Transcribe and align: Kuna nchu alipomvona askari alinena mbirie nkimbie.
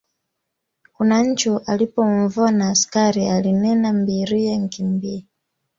Kuna 0.93 1.23
nchu 1.23 1.59
alipomvona 1.65 2.69
askari 2.69 3.29
alinena 3.29 3.93
mbirie 3.93 4.57
nkimbie. 4.57 5.25